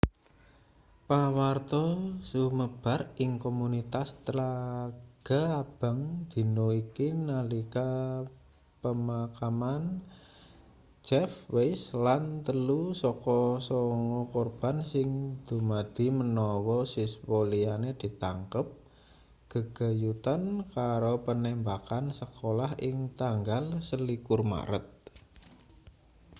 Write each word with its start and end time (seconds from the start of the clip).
pawarta 1.07 1.83
sumebar 2.29 3.01
ing 3.23 3.31
komunitas 3.45 4.09
tlaga 4.25 5.41
abang 5.61 5.99
dina 6.31 6.67
iki 6.83 7.07
nalika 7.27 7.89
pemakaman 8.81 9.83
jeff 11.07 11.31
weise 11.55 11.89
lan 12.05 12.23
telu 12.45 12.81
saka 13.03 13.41
sanga 13.69 14.21
korban 14.35 14.77
sing 14.91 15.09
dumadi 15.47 16.07
menawa 16.19 16.79
siswa 16.93 17.39
liyane 17.51 17.89
ditangkap 18.01 18.65
gegayutan 19.53 20.41
karo 20.75 21.13
penembakan 21.27 22.05
sekolah 22.19 22.71
ing 22.87 22.95
tanggal 23.21 23.63
21 23.77 24.51
maret 24.51 24.85